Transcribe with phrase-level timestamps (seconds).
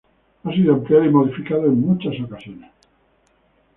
[0.43, 2.71] Ha sido ampliado y modificado en muchas ocasiones.